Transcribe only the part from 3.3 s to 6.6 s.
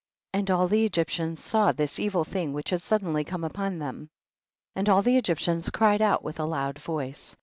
upon them, and all the Egyptians cried out with a